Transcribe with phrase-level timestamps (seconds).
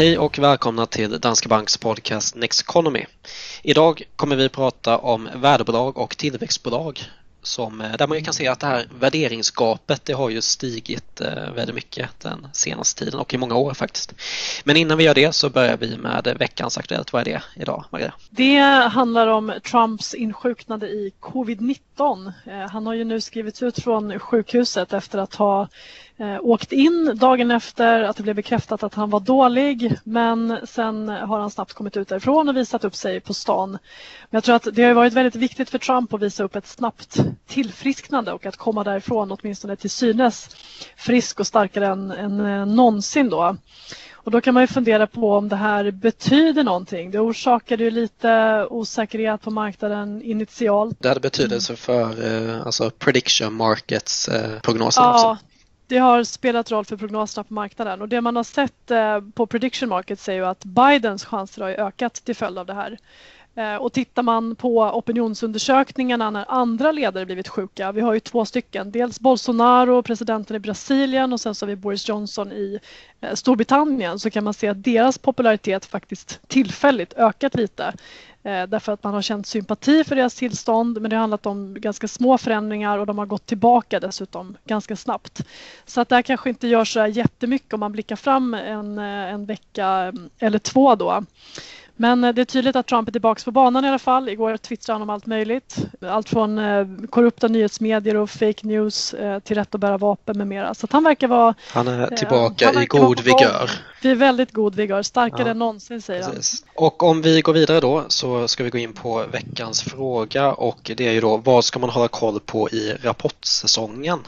[0.00, 3.04] Hej och välkomna till Danske Banks podcast Next Economy.
[3.62, 7.00] Idag kommer vi prata om värdebolag och tillväxtbolag
[7.42, 11.52] som, eh, där man kan se att det här värderingsgapet det har ju stigit eh,
[11.54, 14.14] väldigt mycket den senaste tiden och i många år faktiskt.
[14.64, 17.12] Men innan vi gör det så börjar vi med veckans Aktuellt.
[17.12, 18.12] Vad är det idag, Maria?
[18.30, 18.58] Det
[18.92, 22.32] handlar om Trumps insjuknande i covid-19.
[22.46, 25.68] Eh, han har ju nu skrivits ut från sjukhuset efter att ha
[26.40, 31.40] åkt in dagen efter att det blev bekräftat att han var dålig men sen har
[31.40, 33.70] han snabbt kommit ut därifrån och visat upp sig på stan.
[33.70, 33.78] Men
[34.30, 37.16] jag tror att det har varit väldigt viktigt för Trump att visa upp ett snabbt
[37.46, 40.56] tillfrisknande och att komma därifrån åtminstone till synes
[40.96, 43.56] frisk och starkare än, än eh, någonsin då.
[44.14, 47.10] Och då kan man ju fundera på om det här betyder någonting.
[47.10, 50.96] Det orsakade ju lite osäkerhet på marknaden initialt.
[51.00, 55.44] Det hade betydelse för eh, alltså prediction markets eh, prognoser ja, också
[55.90, 59.46] det har spelat roll för prognoserna på marknaden och det man har sett eh, på
[59.46, 62.98] prediction market säger ju att Bidens chanser har ökat till följd av det här.
[63.54, 68.44] Eh, och tittar man på opinionsundersökningarna när andra ledare blivit sjuka, vi har ju två
[68.44, 72.78] stycken, dels Bolsonaro, presidenten i Brasilien och sen så har vi Boris Johnson i
[73.20, 77.92] eh, Storbritannien, så kan man se att deras popularitet faktiskt tillfälligt ökat lite.
[78.42, 81.74] Eh, därför att man har känt sympati för deras tillstånd men det har handlat om
[81.80, 85.40] ganska små förändringar och de har gått tillbaka dessutom ganska snabbt.
[85.86, 89.46] Så att det här kanske inte gör så jättemycket om man blickar fram en, en
[89.46, 91.24] vecka mm, eller två då.
[92.00, 94.28] Men eh, det är tydligt att Trump är tillbaka på banan i alla fall.
[94.28, 95.76] Igår twittrade han om allt möjligt.
[96.00, 100.46] Allt från eh, korrupta nyhetsmedier och fake news eh, till rätt att bära vapen med
[100.46, 100.74] mera.
[100.74, 101.54] Så han verkar vara...
[101.72, 103.70] Han är tillbaka han i god vigör.
[104.02, 105.48] Vi är väldigt god vigör, starkare ja.
[105.48, 106.64] än någonsin säger Precis.
[106.66, 106.84] han.
[106.84, 110.90] Och om vi går vidare då så ska vi gå in på veckans fråga och
[110.96, 114.18] det är ju då vad ska man hålla koll på i rapportsäsongen?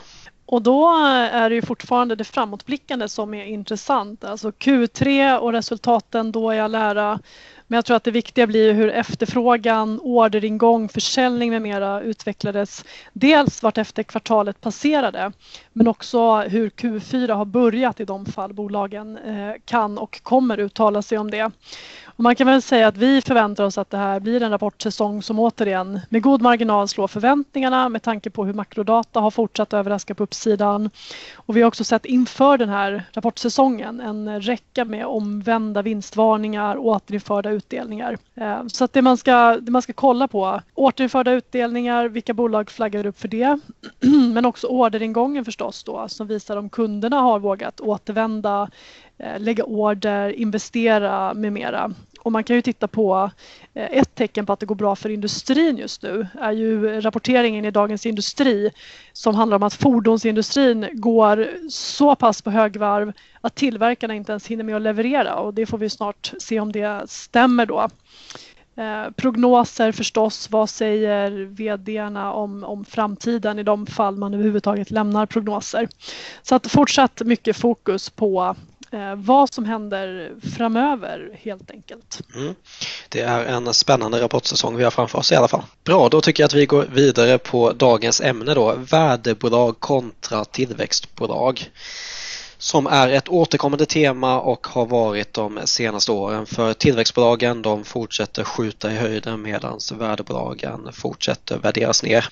[0.46, 0.88] Och då
[1.32, 4.24] är det ju fortfarande det framåtblickande som är intressant.
[4.24, 7.18] Alltså Q3 och resultaten då i all ära.
[7.72, 12.84] Men jag tror att det viktiga blir hur efterfrågan, orderingång, försäljning med mera utvecklades.
[13.12, 15.32] Dels vart efter kvartalet passerade
[15.72, 21.02] men också hur Q4 har börjat i de fall bolagen eh, kan och kommer uttala
[21.02, 21.50] sig om det.
[22.22, 25.38] Man kan väl säga att vi förväntar oss att det här blir en rapportsäsong som
[25.38, 30.22] återigen med god marginal slår förväntningarna med tanke på hur makrodata har fortsatt överraska på
[30.22, 30.90] uppsidan.
[31.36, 36.86] Och vi har också sett inför den här rapportsäsongen en räcka med omvända vinstvarningar och
[36.86, 38.18] återinförda utdelningar.
[38.34, 42.70] Eh, så att det man ska, det man ska kolla på, återinförda utdelningar, vilka bolag
[42.70, 43.58] flaggar upp för det?
[44.34, 48.70] Men också orderingången förstås då som visar om kunderna har vågat återvända
[49.18, 51.92] eh, lägga order, investera med mera.
[52.24, 53.30] Och man kan ju titta på
[53.74, 57.64] eh, ett tecken på att det går bra för industrin just nu är ju rapporteringen
[57.64, 58.70] i Dagens Industri
[59.12, 64.64] som handlar om att fordonsindustrin går så pass på högvarv att tillverkarna inte ens hinner
[64.64, 67.88] med att leverera och det får vi snart se om det stämmer då.
[68.76, 75.26] Eh, prognoser förstås, vad säger vdarna om, om framtiden i de fall man överhuvudtaget lämnar
[75.26, 75.88] prognoser.
[76.42, 78.56] Så att fortsatt mycket fokus på
[78.92, 82.20] Eh, vad som händer framöver helt enkelt.
[82.34, 82.54] Mm.
[83.08, 85.62] Det är en spännande rapportsäsong vi har framför oss i alla fall.
[85.84, 91.70] Bra, då tycker jag att vi går vidare på dagens ämne då, värdebolag kontra tillväxtbolag
[92.62, 96.46] som är ett återkommande tema och har varit de senaste åren.
[96.46, 102.28] För tillväxtbolagen de fortsätter skjuta i höjden medan värdebolagen fortsätter värderas ner.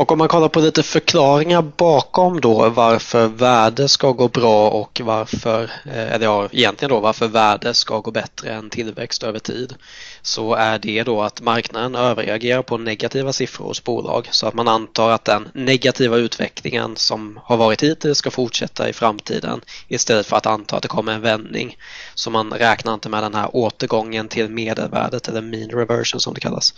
[0.00, 5.00] Och om man kollar på lite förklaringar bakom då varför värde ska gå bra och
[5.04, 9.74] varför, eh, eller ja, egentligen då varför värde ska gå bättre än tillväxt över tid
[10.22, 14.68] så är det då att marknaden överreagerar på negativa siffror hos bolag så att man
[14.68, 20.36] antar att den negativa utvecklingen som har varit hittills ska fortsätta i framtiden istället för
[20.36, 21.76] att anta att det kommer en vändning.
[22.14, 26.40] Så man räknar inte med den här återgången till medelvärdet eller mean reversion som det
[26.40, 26.74] kallas.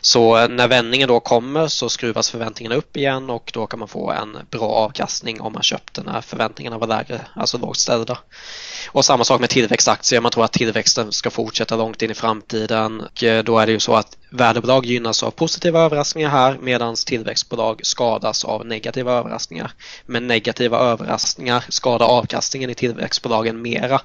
[0.00, 3.78] Så eh, när vändningen då kommer så skruvas förväntningarna förväntningarna upp igen och då kan
[3.78, 8.18] man få en bra avkastning om man köpte när förväntningarna var lägre, alltså lågt ställda.
[8.92, 13.00] Och samma sak med tillväxtaktier, man tror att tillväxten ska fortsätta långt in i framtiden.
[13.00, 16.94] Och eh, då är det ju så att värdebolag gynnas av positiva överraskningar här medan
[17.06, 19.72] tillväxtbolag skadas av negativa överraskningar.
[20.06, 24.00] Men negativa överraskningar skadar avkastningen i tillväxtbolagen mera.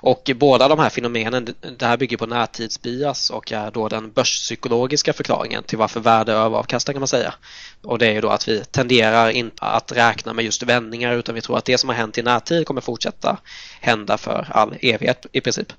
[0.00, 5.12] Och båda de här fenomenen, det här bygger på närtidsbias och är då den börspsykologiska
[5.12, 7.34] förklaringen till varför värde överavkastar kan man säga.
[7.82, 11.34] Och det är ju då att vi tenderar inte att räkna med just vändningar utan
[11.34, 13.38] vi tror att det som har hänt i närtid kommer fortsätta
[13.80, 15.72] hända för all evighet i princip.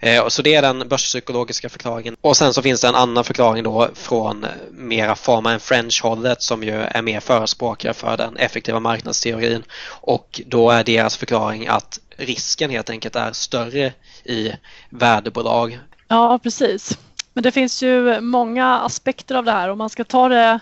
[0.00, 2.16] Eh, så det är den börspsykologiska förklaringen.
[2.20, 6.42] Och sen så finns det en annan förklaring då från eh, mera Pharma and French-hållet
[6.42, 12.00] som ju är mer förespråkare för den effektiva marknadsteorin och då är deras förklaring att
[12.16, 13.92] risken helt enkelt är större
[14.24, 14.52] i
[14.88, 15.78] värdebolag.
[16.08, 16.98] Ja, precis.
[17.32, 19.68] Men det finns ju många aspekter av det här.
[19.68, 20.60] Om man ska ta det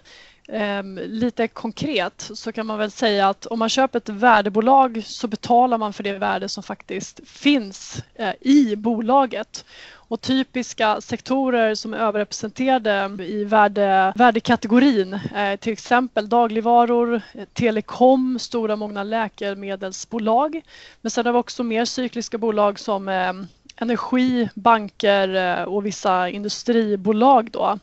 [0.49, 5.29] eh, lite konkret så kan man väl säga att om man köper ett värdebolag så
[5.29, 9.65] betalar man för det värde som faktiskt finns eh, i bolaget.
[10.09, 18.39] Och typiska sektorer som är överrepresenterade i värde, värdekategorin är till exempel dagligvaror, eh, telekom,
[18.39, 20.61] stora många läkemedelsbolag.
[21.01, 23.33] Men sen har vi också mer cykliska bolag som eh,
[23.77, 27.51] energi, banker och vissa industribolag.
[27.51, 27.79] Då.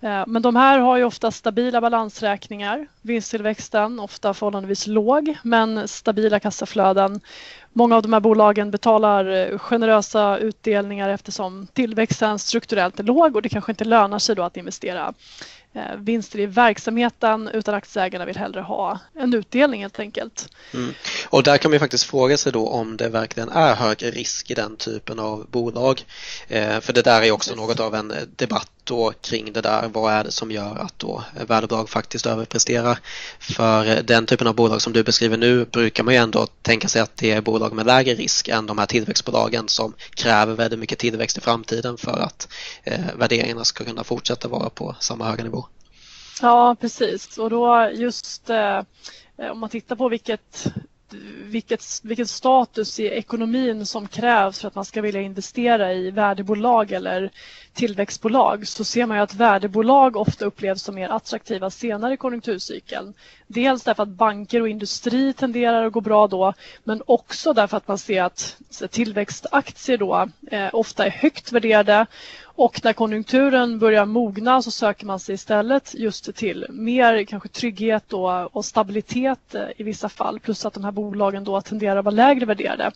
[0.00, 2.86] Eh, men de här har ju ofta stabila balansräkningar.
[3.02, 7.20] Vinsttillväxten ofta förhållandevis låg men stabila kassaflöden.
[7.72, 13.42] Många av de här bolagen betalar eh, generösa utdelningar eftersom tillväxten strukturellt är låg och
[13.42, 15.14] det kanske inte lönar sig då att investera
[15.72, 20.48] Eh, vinster i verksamheten utan aktieägarna vill hellre ha en utdelning helt enkelt.
[20.74, 20.94] Mm.
[21.28, 24.54] Och där kan man faktiskt fråga sig då om det verkligen är hög risk i
[24.54, 26.04] den typen av bolag.
[26.48, 29.88] Eh, för det där är också något av en debatt då kring det där.
[29.88, 32.98] Vad är det som gör att då värdebolag faktiskt överpresterar?
[33.38, 37.02] För den typen av bolag som du beskriver nu brukar man ju ändå tänka sig
[37.02, 40.98] att det är bolag med lägre risk än de här tillväxtbolagen som kräver väldigt mycket
[40.98, 42.48] tillväxt i framtiden för att
[42.84, 45.66] eh, värderingarna ska kunna fortsätta vara på samma höga nivå.
[46.42, 47.38] Ja, precis.
[47.38, 48.80] Och då just eh,
[49.52, 50.66] om man tittar på vilket
[51.44, 56.92] vilket, vilken status i ekonomin som krävs för att man ska vilja investera i värdebolag
[56.92, 57.30] eller
[57.72, 63.14] tillväxtbolag så ser man ju att värdebolag ofta upplevs som mer attraktiva senare i konjunkturcykeln.
[63.46, 67.88] Dels därför att banker och industri tenderar att gå bra då men också därför att
[67.88, 68.56] man ser att
[68.90, 72.06] tillväxtaktier då eh, ofta är högt värderade
[72.58, 78.12] och när konjunkturen börjar mogna så söker man sig istället just till mer kanske trygghet
[78.12, 82.04] och, och stabilitet eh, i vissa fall plus att de här bolagen då tenderar att
[82.04, 82.92] vara lägre värderade.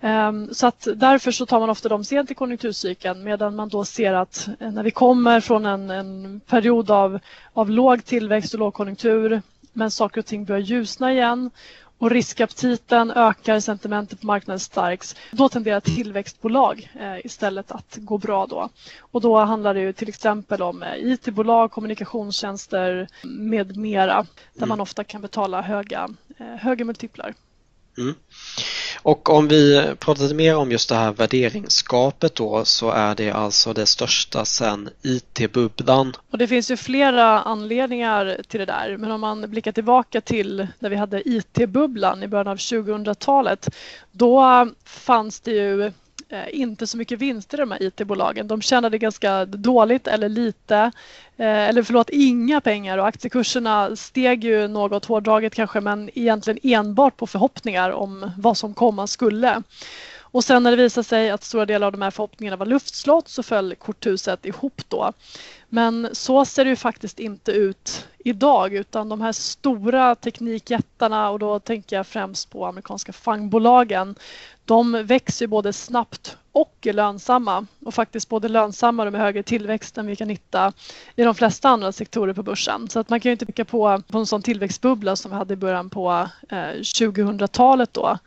[0.00, 3.84] Ehm, så att därför så tar man ofta dem sent i konjunkturcykeln medan man då
[3.84, 7.18] ser att eh, när vi kommer från en, en period av,
[7.52, 9.42] av låg tillväxt och lågkonjunktur
[9.72, 11.50] men saker och ting börjar ljusna igen
[11.98, 15.16] och riskaptiten ökar, sentimentet på marknaden stärks.
[15.30, 18.68] Då tenderar tillväxtbolag eh, istället att gå bra då.
[19.00, 24.68] Och då handlar det ju till exempel om eh, IT-bolag, kommunikationstjänster med mera där mm.
[24.68, 26.08] man ofta kan betala höga,
[26.38, 27.34] eh, höga multiplar.
[27.98, 28.14] Mm.
[29.02, 33.30] Och om vi pratar lite mer om just det här värderingsgapet då så är det
[33.30, 36.12] alltså det största sedan IT-bubblan.
[36.30, 40.66] Och det finns ju flera anledningar till det där men om man blickar tillbaka till
[40.78, 43.68] när vi hade IT-bubblan i början av 2000-talet
[44.12, 45.92] då fanns det ju
[46.28, 48.48] Eh, inte så mycket vinster i de här IT-bolagen.
[48.48, 50.76] De tjänade ganska dåligt eller lite,
[51.36, 57.16] eh, eller förlåt inga pengar och aktiekurserna steg ju något hårdraget kanske men egentligen enbart
[57.16, 59.62] på förhoppningar om vad som komma skulle.
[60.20, 63.28] Och sen när det visade sig att stora delar av de här förhoppningarna var luftslott
[63.28, 65.12] så föll korthuset ihop då.
[65.74, 71.38] Men så ser det ju faktiskt inte ut idag utan de här stora teknikjättarna och
[71.38, 74.14] då tänker jag främst på amerikanska fangbolagen.
[74.64, 80.06] De växer både snabbt och är lönsamma och faktiskt både lönsammare med högre tillväxt än
[80.06, 80.72] vi kan hitta
[81.16, 82.88] i de flesta andra sektorer på börsen.
[82.88, 85.54] Så att man kan ju inte peka på, på en sån tillväxtbubbla som vi hade
[85.54, 88.18] i början på eh, 2000-talet då.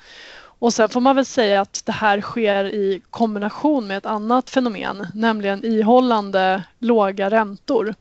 [0.59, 4.49] Och sen får man väl säga att det här sker i kombination med ett annat
[4.49, 7.95] fenomen, nämligen ihållande låga räntor.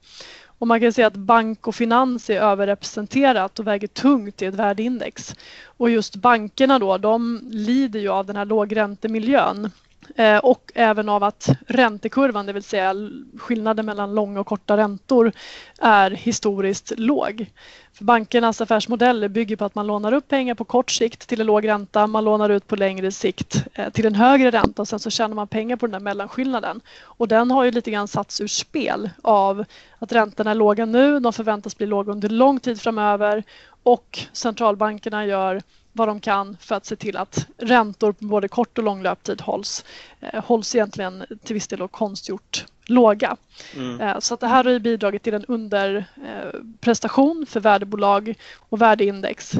[0.59, 4.55] Och man kan säga att bank och finans är överrepresenterat och väger tungt i ett
[4.55, 5.35] värdeindex.
[5.65, 9.71] Och just bankerna då, de lider ju av den här lågräntemiljön
[10.17, 12.95] Eh, och även av att räntekurvan, det vill säga
[13.39, 15.33] skillnaden mellan långa och korta räntor,
[15.79, 17.47] är historiskt låg.
[17.93, 21.47] För bankernas affärsmodeller bygger på att man lånar upp pengar på kort sikt till en
[21.47, 24.99] låg ränta, man lånar ut på längre sikt eh, till en högre ränta och sen
[24.99, 26.81] så tjänar man pengar på den där mellanskillnaden.
[27.03, 29.65] Och den har ju lite grann satts ur spel av
[29.99, 33.45] att räntorna är låga nu, de förväntas bli låga under lång tid framöver
[33.83, 35.63] och centralbankerna gör
[35.97, 39.41] vad de kan för att se till att räntor på både kort och lång löptid
[39.41, 39.85] hålls,
[40.21, 43.37] eh, hålls egentligen till viss del konstgjort låga.
[43.75, 44.01] Mm.
[44.01, 48.35] Eh, så att det här har bidragit till en underprestation eh, för värdebolag
[48.69, 49.55] och värdeindex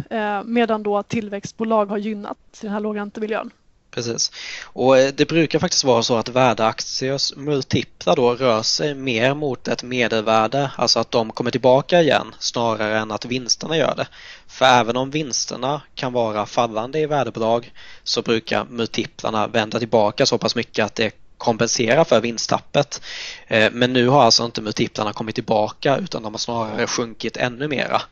[0.45, 3.51] medan då tillväxtbolag har gynnat den här lågräntemiljön.
[3.97, 4.33] Precis.
[4.63, 9.69] Och eh, det brukar faktiskt vara så att värdeaktiers multiplar då rör sig mer mot
[9.69, 14.07] ett medelvärde, alltså att de kommer tillbaka igen snarare än att vinsterna gör det.
[14.47, 17.73] För även om vinsterna kan vara fallande i värdebolag
[18.03, 23.01] så brukar multiplarna vända tillbaka så pass mycket att det kompensera för vinsttappet.
[23.47, 27.69] Eh, men nu har alltså inte multiplarna kommit tillbaka utan de har snarare sjunkit ännu
[27.69, 28.03] mera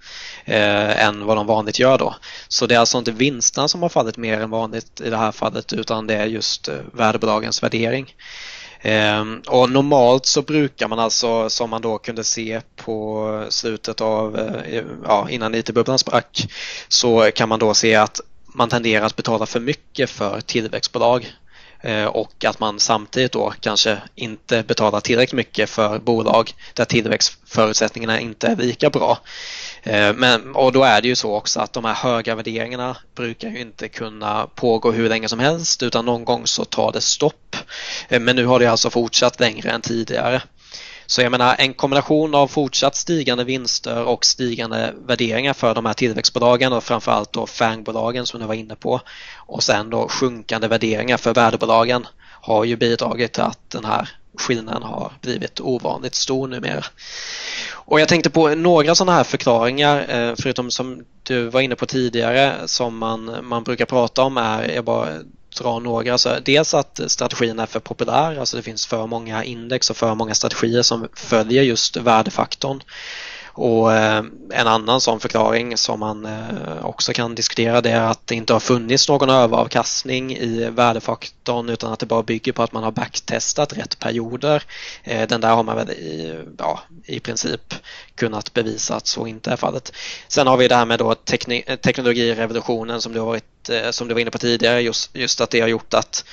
[0.44, 2.14] eh, än vad de vanligt gör då.
[2.48, 5.32] Så det är alltså inte vinsterna som har fallit mer än vanligt i det här
[5.32, 8.14] fallet utan det är just eh, värdebolagens värdering.
[8.80, 14.50] Ehm, och normalt så brukar man alltså, som man då kunde se på slutet av,
[15.04, 16.46] ja, innan IT-bubblan sprack,
[16.88, 21.32] så kan man då se att man tenderar att betala för mycket för tillväxtbolag
[21.84, 28.20] Eh, och att man samtidigt då kanske inte betalar tillräckligt mycket för bolag där tillväxtförutsättningarna
[28.20, 29.18] inte är lika bra.
[29.82, 33.48] Eh, men, och då är det ju så också att de här höga värderingarna brukar
[33.48, 37.56] ju inte kunna pågå hur länge som helst utan någon gång så tar det stopp.
[38.08, 40.42] Eh, men nu har det alltså fortsatt längre än tidigare.
[41.06, 45.94] Så jag menar en kombination av fortsatt stigande vinster och stigande värderingar för de här
[45.94, 49.00] tillväxtbolagen och framförallt då FANG-bolagen som du var inne på
[49.36, 52.06] och sen då sjunkande värderingar för värdebolagen
[52.44, 54.08] har ju bidragit till att den här
[54.38, 56.84] skillnaden har blivit ovanligt stor numera.
[57.70, 61.86] Och jag tänkte på några sådana här förklaringar eh, förutom som du var inne på
[61.86, 65.08] tidigare som man, man brukar prata om är, jag bara
[65.54, 69.90] dra några, alltså dels att strategin är för populär, alltså det finns för många index
[69.90, 72.82] och för många strategier som följer just värdefaktorn.
[73.56, 78.26] Och eh, en annan sån förklaring som man eh, också kan diskutera det är att
[78.26, 82.72] det inte har funnits någon överavkastning i värdefaktorn utan att det bara bygger på att
[82.72, 84.62] man har backtestat rätt perioder.
[85.04, 87.74] Eh, den där har man väl i, ja, i princip
[88.14, 89.92] kunnat bevisa att så inte är fallet.
[90.28, 94.20] Sen har vi det här med då teknologirevolutionen som du, har varit, som du var
[94.20, 96.24] inne på tidigare, just, just att det har gjort att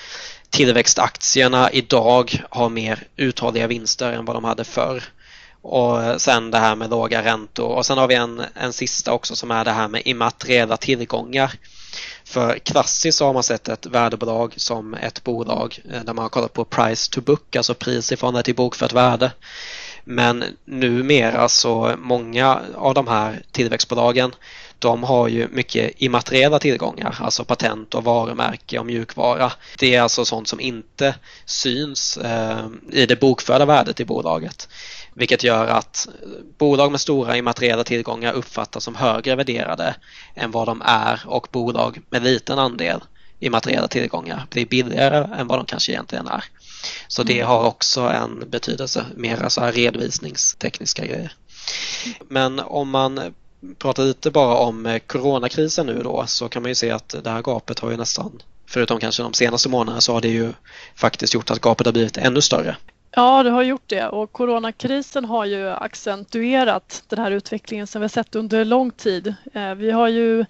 [0.49, 5.03] tillväxtaktierna idag har mer uthålliga vinster än vad de hade förr.
[5.61, 9.35] Och sen det här med låga räntor och sen har vi en, en sista också
[9.35, 11.53] som är det här med immateriella tillgångar.
[12.23, 16.29] För klassiskt så har man sett ett värdebolag som ett bolag eh, där man har
[16.29, 19.31] kollat på price to book, alltså pris i förhållande till bokfört värde.
[20.03, 24.35] Men numera så många av de här tillväxtbolagen
[24.81, 29.51] de har ju mycket immateriella tillgångar, alltså patent och varumärke och mjukvara.
[29.79, 31.15] Det är alltså sånt som inte
[31.45, 34.69] syns eh, i det bokförda värdet i bolaget.
[35.13, 36.07] Vilket gör att
[36.57, 39.95] bolag med stora immateriella tillgångar uppfattas som högre värderade
[40.35, 43.01] än vad de är och bolag med liten andel
[43.41, 46.43] immateriella tillgångar blir billigare än vad de kanske egentligen är.
[47.07, 47.47] Så det mm.
[47.47, 51.33] har också en betydelse, mera så här redovisningstekniska grejer.
[52.29, 53.33] Men om man
[53.77, 57.41] pratar lite bara om coronakrisen nu då så kan man ju se att det här
[57.41, 60.53] gapet har ju nästan, förutom kanske de senaste månaderna, så har det ju
[60.95, 62.75] faktiskt gjort att gapet har blivit ännu större.
[63.15, 68.03] Ja, det har gjort det och coronakrisen har ju accentuerat den här utvecklingen som vi
[68.03, 69.35] har sett under lång tid.
[69.53, 70.45] Eh, vi har ju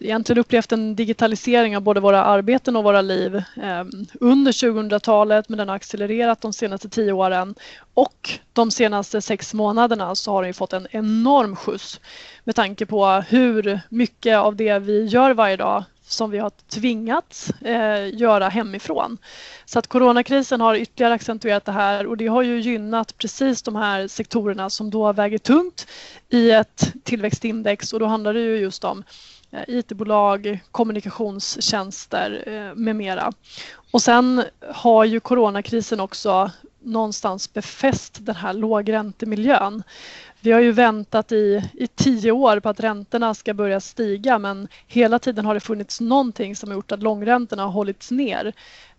[0.00, 3.84] egentligen upplevt en digitalisering av både våra arbeten och våra liv eh,
[4.20, 7.54] under 2000-talet men den har accelererat de senaste tio åren
[7.94, 12.00] och de senaste sex månaderna så har den fått en enorm skjuts
[12.44, 17.50] med tanke på hur mycket av det vi gör varje dag som vi har tvingats
[17.50, 19.18] eh, göra hemifrån.
[19.64, 23.76] Så att coronakrisen har ytterligare accentuerat det här och det har ju gynnat precis de
[23.76, 25.86] här sektorerna som då väger tungt
[26.28, 29.04] i ett tillväxtindex och då handlar det ju just om
[29.50, 33.32] eh, IT-bolag, kommunikationstjänster eh, med mera.
[33.90, 36.50] Och sen har ju coronakrisen också
[36.84, 39.82] någonstans befäst den här lågräntemiljön.
[40.44, 44.68] Vi har ju väntat i, i tio år på att räntorna ska börja stiga men
[44.86, 48.52] hela tiden har det funnits någonting som har gjort att långräntorna har hållits ner.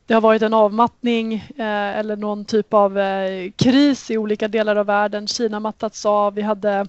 [0.06, 4.76] Det har varit en avmattning eh, eller någon typ av eh, kris i olika delar
[4.76, 5.28] av världen.
[5.28, 6.88] Kina mattats av, vi hade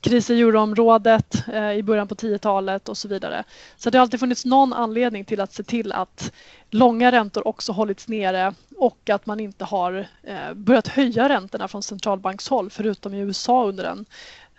[0.00, 3.44] kris i euroområdet eh, i början på 10-talet och så vidare.
[3.76, 6.32] Så det har alltid funnits någon anledning till att se till att
[6.70, 11.82] långa räntor också hållits nere och att man inte har eh, börjat höja räntorna från
[11.82, 14.06] centralbankshåll förutom i USA under en,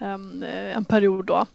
[0.02, 1.26] Ehm, eh, en period.
[1.26, 1.46] Då.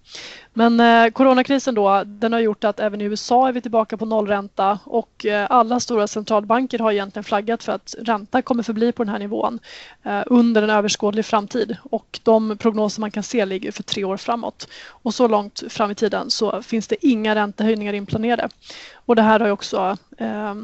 [0.53, 4.07] Men eh, coronakrisen då, den har gjort att även i USA är vi tillbaka på
[4.07, 9.05] nollränta och eh, alla stora centralbanker har egentligen flaggat för att ränta kommer förbli på
[9.05, 9.59] den här nivån
[10.03, 14.17] eh, under en överskådlig framtid och de prognoser man kan se ligger för tre år
[14.17, 14.69] framåt.
[14.89, 18.49] Och så långt fram i tiden så finns det inga räntehöjningar inplanerade.
[18.95, 20.55] Och det här har ju också eh,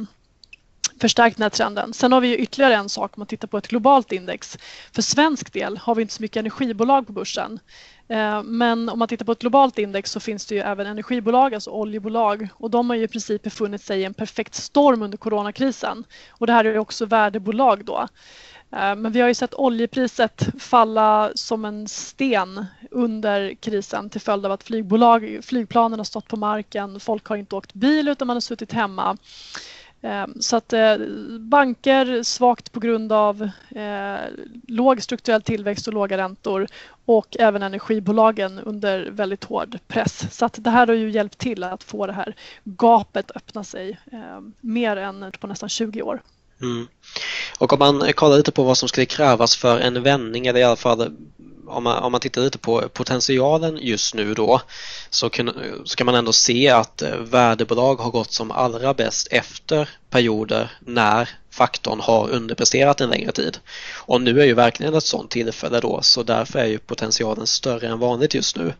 [1.00, 1.92] förstärkt den här trenden.
[1.92, 4.58] Sen har vi ju ytterligare en sak om man tittar på ett globalt index.
[4.94, 7.60] För svensk del har vi inte så mycket energibolag på börsen.
[8.08, 11.54] Eh, men om man tittar på ett globalt index så finns det ju även energibolag,
[11.54, 15.18] alltså oljebolag och de har ju i princip befunnit sig i en perfekt storm under
[15.18, 16.04] coronakrisen.
[16.30, 18.08] Och det här är ju också värdebolag då.
[18.72, 24.46] Eh, men vi har ju sett oljepriset falla som en sten under krisen till följd
[24.46, 27.00] av att flygbolag, flygplanen har stått på marken.
[27.00, 29.16] Folk har inte åkt bil utan man har suttit hemma.
[30.02, 30.96] Ehm, så att eh,
[31.38, 34.20] banker svagt på grund av eh,
[34.68, 36.66] låg strukturell tillväxt och låga räntor
[37.04, 40.36] och även energibolagen under väldigt hård press.
[40.36, 43.98] Så att det här har ju hjälpt till att få det här gapet öppna sig
[44.12, 46.22] ehm, mer än på nästan 20 år.
[46.60, 46.86] Mm.
[47.58, 50.64] Och om man kollar lite på vad som skulle krävas för en vändning eller i
[50.64, 51.16] alla fall
[51.72, 54.60] om man, om man tittar lite på potentialen just nu då
[55.10, 55.50] så kan,
[55.84, 60.72] så kan man ändå se att eh, värdebolag har gått som allra bäst efter perioder
[60.80, 63.58] när faktorn har underpresterat en längre tid.
[63.94, 67.88] Och nu är ju verkligen ett sådant tillfälle då så därför är ju potentialen större
[67.88, 68.74] än vanligt just nu.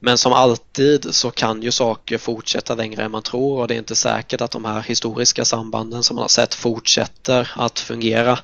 [0.00, 3.78] Men som alltid så kan ju saker fortsätta längre än man tror och det är
[3.78, 8.38] inte säkert att de här historiska sambanden som man har sett fortsätter att fungera.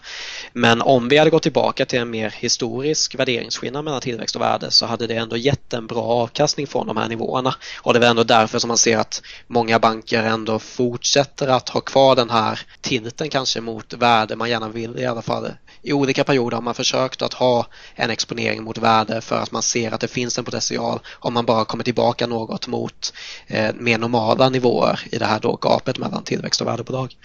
[0.53, 4.71] Men om vi hade gått tillbaka till en mer historisk värderingsskillnad mellan tillväxt och värde
[4.71, 7.55] så hade det ändå gett en bra avkastning från de här nivåerna.
[7.83, 11.69] Och det är väl ändå därför som man ser att många banker ändå fortsätter att
[11.69, 15.51] ha kvar den här tilten kanske mot värde man gärna vill i alla fall.
[15.83, 19.63] I olika perioder har man försökt att ha en exponering mot värde för att man
[19.63, 23.13] ser att det finns en potential om man bara kommer tillbaka något mot
[23.47, 27.17] eh, mer normala nivåer i det här då gapet mellan tillväxt och värdebolag.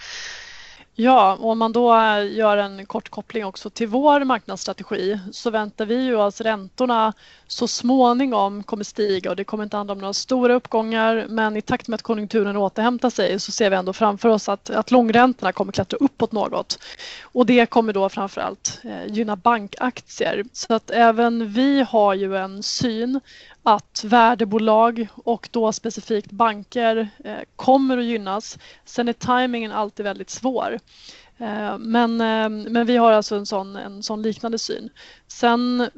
[1.00, 1.94] Ja, och om man då
[2.30, 7.12] gör en kort koppling också till vår marknadsstrategi så väntar vi ju oss räntorna
[7.46, 11.62] så småningom kommer stiga och det kommer inte handla om några stora uppgångar men i
[11.62, 15.52] takt med att konjunkturen återhämtar sig så ser vi ändå framför oss att, att långräntorna
[15.52, 16.78] kommer klättra uppåt något.
[17.22, 20.44] Och det kommer då framförallt eh, gynna bankaktier.
[20.52, 23.20] Så att även vi har ju en syn
[23.74, 28.58] att värdebolag och då specifikt banker eh, kommer att gynnas.
[28.84, 30.78] Sen är timingen alltid väldigt svår.
[31.38, 34.90] Eh, men, eh, men vi har alltså en sån, en sån liknande syn.
[35.26, 35.90] Sen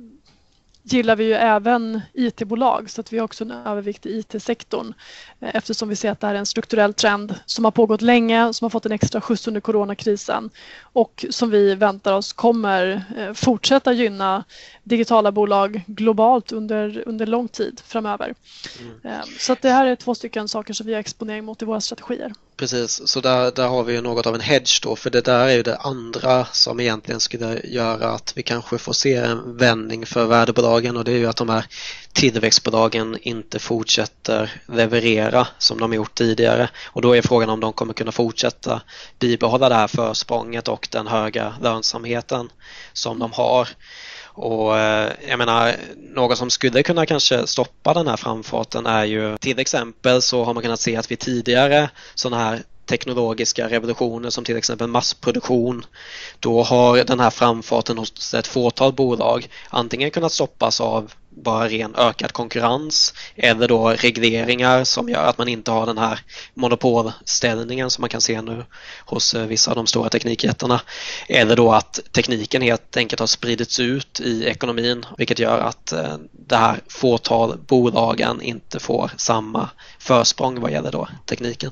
[0.82, 4.94] gillar vi ju även IT-bolag så att vi har också en övervikt i IT-sektorn
[5.40, 8.52] eh, eftersom vi ser att det här är en strukturell trend som har pågått länge,
[8.52, 10.50] som har fått en extra skjuts under coronakrisen
[10.82, 14.44] och som vi väntar oss kommer eh, fortsätta gynna
[14.82, 18.34] digitala bolag globalt under, under lång tid framöver.
[18.80, 18.96] Mm.
[19.04, 21.64] Eh, så att det här är två stycken saker som vi har exponering mot i
[21.64, 22.32] våra strategier.
[22.60, 25.48] Precis, så där, där har vi ju något av en hedge då för det där
[25.48, 30.06] är ju det andra som egentligen skulle göra att vi kanske får se en vändning
[30.06, 31.64] för värdebolagen och det är ju att de här
[32.12, 37.92] tillväxtbolagen inte fortsätter leverera som de gjort tidigare och då är frågan om de kommer
[37.92, 38.82] kunna fortsätta
[39.18, 42.52] bibehålla det här försprånget och den höga lönsamheten
[42.92, 43.68] som de har.
[44.42, 45.76] Och eh, jag menar,
[46.14, 50.54] något som skulle kunna kanske stoppa den här framfarten är ju till exempel så har
[50.54, 55.84] man kunnat se att vi tidigare sådana här teknologiska revolutioner som till exempel massproduktion
[56.40, 61.94] då har den här framfarten hos ett fåtal bolag antingen kunnat stoppas av bara ren
[61.96, 66.20] ökad konkurrens eller då regleringar som gör att man inte har den här
[66.54, 68.64] monopolställningen som man kan se nu
[69.04, 70.80] hos eh, vissa av de stora teknikjättarna.
[71.28, 76.16] Eller då att tekniken helt enkelt har spridits ut i ekonomin vilket gör att eh,
[76.32, 81.70] det här fåtal bolagen inte får samma försprång vad gäller då tekniken.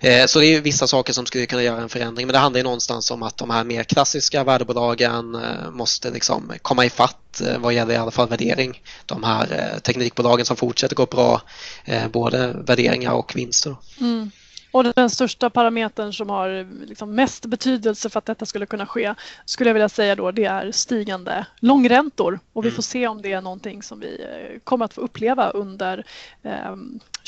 [0.00, 2.58] Eh, så det är vissa saker som skulle kunna göra en förändring men det handlar
[2.58, 5.36] ju någonstans om att de här mer klassiska värdebolagen
[5.72, 7.27] måste liksom komma ifatt
[7.58, 11.42] vad gäller i alla fall värdering de här eh, teknikbolagen som fortsätter gå bra,
[11.84, 13.76] eh, både värderingar och vinster.
[14.00, 14.30] Mm.
[14.70, 19.14] Och den största parametern som har liksom mest betydelse för att detta skulle kunna ske
[19.44, 22.76] skulle jag vilja säga då det är stigande långräntor och vi mm.
[22.76, 26.04] får se om det är någonting som vi eh, kommer att få uppleva under
[26.42, 26.76] eh,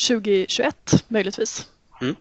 [0.09, 1.67] 2021 möjligtvis.
[2.01, 2.17] Mm.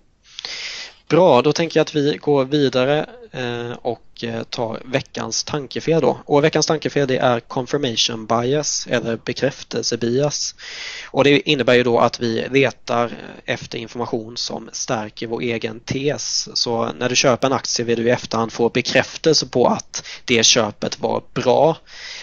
[1.08, 6.20] Bra, då tänker jag att vi går vidare eh, och Eh, tar veckans tankefel då.
[6.26, 10.56] Och veckans tankefel det är confirmation bias eller bekräftelsebias.
[11.06, 13.12] Och det innebär ju då att vi letar
[13.46, 16.50] efter information som stärker vår egen tes.
[16.54, 20.44] Så när du köper en aktie vill du i efterhand få bekräftelse på att det
[20.44, 21.78] köpet var bra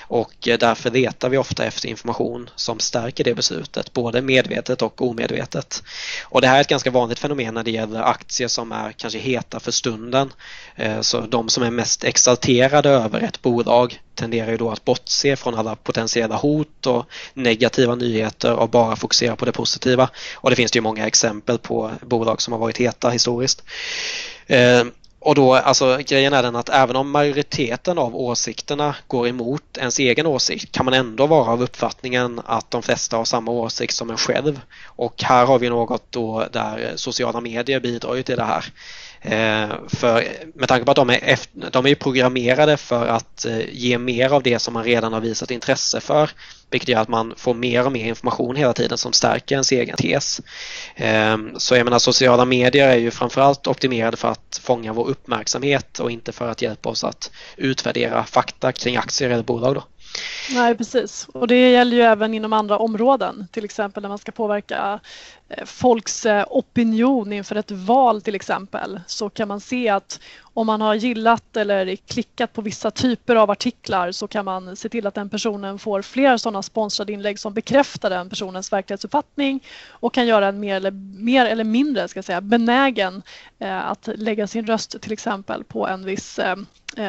[0.09, 5.03] och eh, därför letar vi ofta efter information som stärker det beslutet, både medvetet och
[5.03, 5.83] omedvetet.
[6.23, 9.19] Och det här är ett ganska vanligt fenomen när det gäller aktier som är kanske
[9.19, 10.33] heta för stunden.
[10.77, 14.85] Eh, så de som är mest mest exalterade över ett bolag tenderar ju då att
[14.85, 20.11] bortse från alla potentiella hot och negativa nyheter och bara fokusera på det positiva.
[20.35, 23.63] Och det finns det ju många exempel på bolag som har varit heta historiskt.
[24.47, 24.85] Eh,
[25.21, 29.99] och då, alltså grejen är den att även om majoriteten av åsikterna går emot ens
[29.99, 34.11] egen åsikt kan man ändå vara av uppfattningen att de flesta har samma åsikt som
[34.11, 34.61] en själv.
[34.87, 38.65] Och här har vi något då där sociala medier bidrar ju till det här.
[39.27, 43.61] Eh, för med tanke på att de är, efter, de är programmerade för att eh,
[43.73, 46.31] ge mer av det som man redan har visat intresse för.
[46.71, 49.97] Vilket gör att man får mer och mer information hela tiden som stärker ens egen
[49.97, 50.41] tes.
[50.97, 55.99] Ehm, så jag menar sociala medier är ju framförallt optimerade för att fånga vår uppmärksamhet
[55.99, 59.75] och inte för att hjälpa oss att utvärdera fakta kring aktier eller bolag.
[59.75, 59.85] Då.
[60.55, 61.29] Nej precis.
[61.33, 65.01] Och det gäller ju även inom andra områden till exempel när man ska påverka
[65.49, 70.21] eh, folks eh, opinion inför ett val till exempel så kan man se att
[70.57, 74.89] om man har gillat eller klickat på vissa typer av artiklar så kan man se
[74.89, 80.15] till att den personen får fler sådana sponsrade inlägg som bekräftar den personens verklighetsuppfattning och
[80.15, 80.91] kan göra en mer eller,
[81.21, 83.23] mer eller mindre ska säga, benägen
[83.59, 86.41] eh, att lägga sin röst till exempel på en viss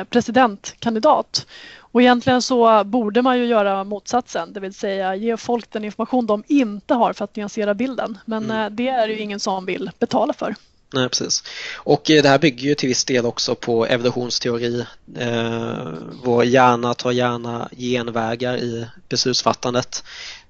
[0.09, 1.47] presidentkandidat.
[1.79, 6.25] Och egentligen så borde man ju göra motsatsen, det vill säga ge folk den information
[6.25, 8.17] de inte har för att nyansera bilden.
[8.25, 8.57] Men mm.
[8.57, 10.55] Eh, det är ju ingen som vill betala för.
[10.93, 11.43] Nej, precis.
[11.75, 14.85] Och eh, det här bygger ju till viss del också på evolutionsteori.
[15.17, 15.87] Eh,
[16.23, 20.03] vår hjärna tar gärna genvägar i beslutsfattandet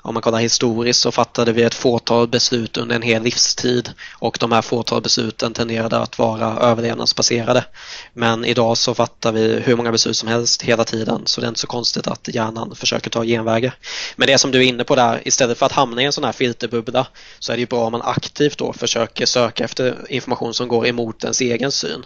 [0.07, 4.37] om man kollar historiskt så fattade vi ett fåtal beslut under en hel livstid och
[4.39, 7.65] de här fåtal besluten tenderade att vara överlevnadsbaserade.
[8.13, 11.49] Men idag så fattar vi hur många beslut som helst hela tiden så det är
[11.49, 13.75] inte så konstigt att hjärnan försöker ta genvägar.
[14.15, 16.23] Men det som du är inne på där, istället för att hamna i en sån
[16.23, 17.07] här filterbubbla
[17.39, 21.23] så är det bra om man aktivt då försöker söka efter information som går emot
[21.23, 22.05] ens egen syn.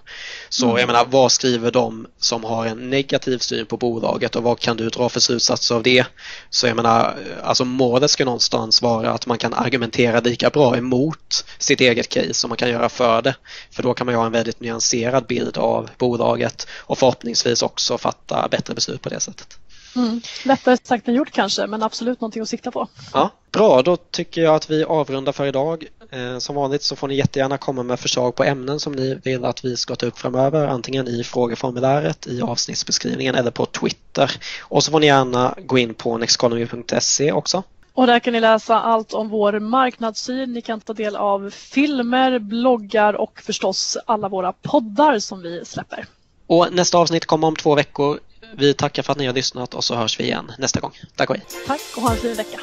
[0.50, 0.78] Så mm.
[0.78, 4.78] jag menar, vad skriver de som har en negativ syn på bolaget och vad kan
[4.78, 6.06] du dra för slutsatser av det?
[6.50, 11.46] Så jag menar, alltså målet ska någonstans vara att man kan argumentera lika bra emot
[11.58, 13.36] sitt eget case som man kan göra för det.
[13.72, 18.48] För då kan man ha en väldigt nyanserad bild av bolaget och förhoppningsvis också fatta
[18.52, 19.58] bättre beslut på det sättet.
[19.96, 20.22] Mm.
[20.46, 22.88] Lättare sagt än gjort kanske, men absolut någonting att sikta på.
[23.14, 25.86] Ja, Bra, då tycker jag att vi avrundar för idag.
[26.12, 29.46] Eh, som vanligt så får ni jättegärna komma med förslag på ämnen som ni vill
[29.46, 34.32] att vi ska ta upp framöver, antingen i frågeformuläret, i avsnittsbeskrivningen eller på Twitter.
[34.62, 37.64] Och så får ni gärna gå in på nexeconomy.se också.
[37.94, 40.54] Och där kan ni läsa allt om vår marknadssyn.
[40.54, 46.06] Ni kan ta del av filmer, bloggar och förstås alla våra poddar som vi släpper.
[46.48, 48.20] Och nästa avsnitt kommer om två veckor.
[48.58, 50.92] Vi tackar för att ni har lyssnat och så hörs vi igen nästa gång.
[51.16, 51.46] Tack och hej.
[51.68, 52.60] Tack och ha en fin vecka.